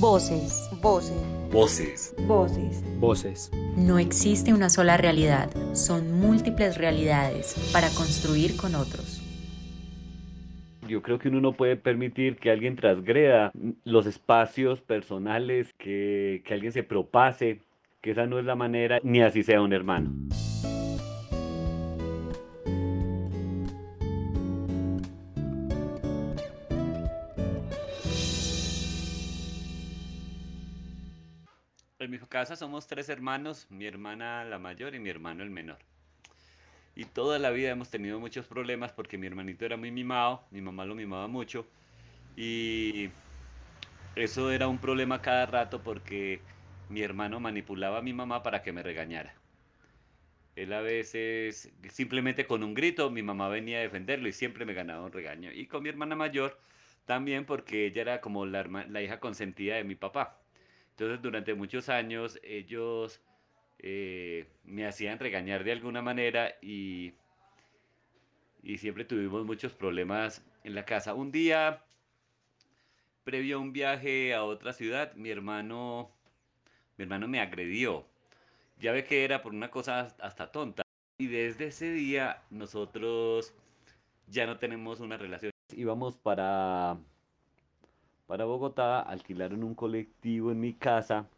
[0.00, 0.70] Voces.
[0.80, 1.16] Voces.
[1.50, 2.14] Voces.
[2.26, 2.84] Voces.
[2.98, 3.50] Voces.
[3.76, 9.22] No existe una sola realidad, son múltiples realidades para construir con otros.
[10.88, 13.52] Yo creo que uno no puede permitir que alguien transgreda
[13.84, 17.60] los espacios personales, que, que alguien se propase,
[18.00, 20.12] que esa no es la manera, ni así sea un hermano.
[32.00, 35.78] En mi casa somos tres hermanos, mi hermana la mayor y mi hermano el menor.
[36.94, 40.62] Y toda la vida hemos tenido muchos problemas porque mi hermanito era muy mimado, mi
[40.62, 41.66] mamá lo mimaba mucho.
[42.36, 43.10] Y
[44.14, 46.42] eso era un problema cada rato porque
[46.88, 49.34] mi hermano manipulaba a mi mamá para que me regañara.
[50.56, 54.74] Él a veces, simplemente con un grito, mi mamá venía a defenderlo y siempre me
[54.74, 55.50] ganaba un regaño.
[55.52, 56.58] Y con mi hermana mayor
[57.04, 60.40] también porque ella era como la, la hija consentida de mi papá.
[61.00, 63.22] Entonces durante muchos años ellos
[63.78, 67.14] eh, me hacían regañar de alguna manera y,
[68.62, 71.14] y siempre tuvimos muchos problemas en la casa.
[71.14, 71.82] Un día,
[73.24, 76.10] previo a un viaje a otra ciudad, mi hermano,
[76.98, 78.04] mi hermano me agredió.
[78.78, 80.82] Ya ve que era por una cosa hasta tonta.
[81.16, 83.54] Y desde ese día nosotros
[84.26, 85.50] ya no tenemos una relación.
[85.74, 86.98] Íbamos para
[88.30, 91.28] para Bogotá, alquilaron un colectivo en mi casa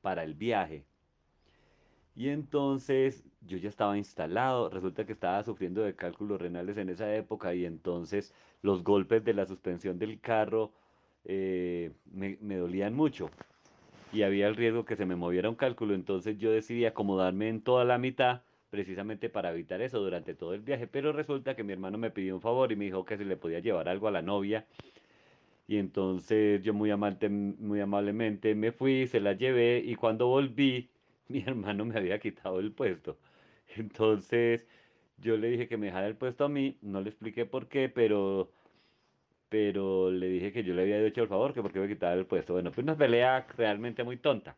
[0.00, 0.82] para el viaje.
[2.16, 7.14] Y entonces yo ya estaba instalado, resulta que estaba sufriendo de cálculos renales en esa
[7.14, 10.72] época y entonces los golpes de la suspensión del carro
[11.26, 13.30] eh, me, me dolían mucho
[14.12, 17.62] y había el riesgo que se me moviera un cálculo, entonces yo decidí acomodarme en
[17.62, 21.72] toda la mitad precisamente para evitar eso durante todo el viaje, pero resulta que mi
[21.72, 24.10] hermano me pidió un favor y me dijo que se le podía llevar algo a
[24.10, 24.66] la novia
[25.66, 30.90] y entonces yo muy, amante, muy amablemente me fui, se la llevé y cuando volví,
[31.28, 33.18] mi hermano me había quitado el puesto.
[33.76, 34.62] Entonces
[35.18, 37.88] yo le dije que me dejara el puesto a mí, no le expliqué por qué,
[37.88, 38.52] pero,
[39.48, 42.26] pero le dije que yo le había hecho el favor, que porque me quitaba el
[42.26, 42.54] puesto.
[42.54, 44.56] Bueno, pues una pelea realmente muy tonta.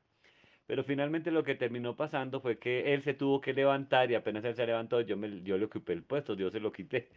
[0.67, 4.45] Pero finalmente lo que terminó pasando fue que él se tuvo que levantar y apenas
[4.45, 7.09] él se levantó, yo, me, yo le ocupé el puesto, yo se lo quité.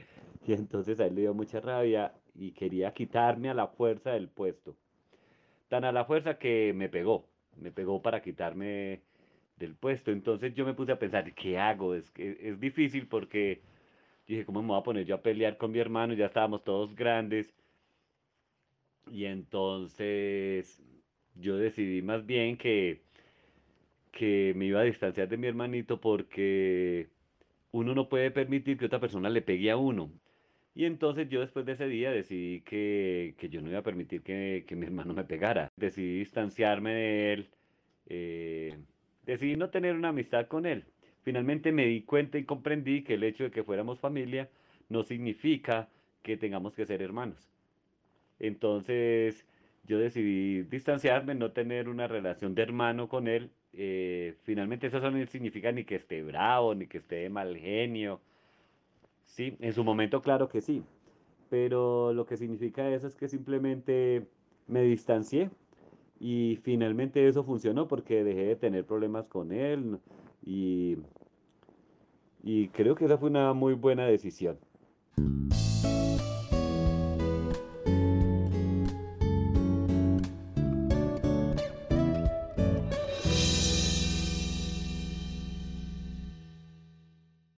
[0.47, 4.29] Y entonces a él le dio mucha rabia y quería quitarme a la fuerza del
[4.29, 4.77] puesto.
[5.67, 7.27] Tan a la fuerza que me pegó,
[7.57, 9.01] me pegó para quitarme
[9.57, 10.11] del puesto.
[10.11, 11.95] Entonces yo me puse a pensar, ¿qué hago?
[11.95, 13.61] Es, que es difícil porque
[14.25, 16.13] dije, ¿cómo me voy a poner yo a pelear con mi hermano?
[16.13, 17.53] Ya estábamos todos grandes.
[19.11, 20.81] Y entonces
[21.35, 23.01] yo decidí más bien que,
[24.13, 27.09] que me iba a distanciar de mi hermanito porque
[27.71, 30.09] uno no puede permitir que otra persona le pegue a uno.
[30.77, 34.21] Y entonces yo después de ese día decidí que, que yo no iba a permitir
[34.21, 35.71] que, que, mi hermano me pegara.
[35.75, 37.49] Decidí distanciarme de él.
[38.05, 38.77] Eh,
[39.25, 40.85] decidí no tener una amistad con él.
[41.23, 44.49] Finalmente me di cuenta y comprendí que el hecho de que fuéramos familia
[44.87, 45.89] no significa
[46.21, 47.49] que tengamos que ser hermanos.
[48.37, 49.47] Entonces
[49.87, 53.49] yo decidí distanciarme, no tener una relación de hermano con él.
[53.73, 58.21] Eh, finalmente eso no significa ni que esté bravo, ni que esté de mal genio
[59.27, 60.81] Sí, en su momento claro que sí,
[61.49, 64.25] pero lo que significa eso es que simplemente
[64.67, 65.51] me distancié
[66.19, 69.99] y finalmente eso funcionó porque dejé de tener problemas con él
[70.43, 70.97] y,
[72.43, 74.57] y creo que esa fue una muy buena decisión.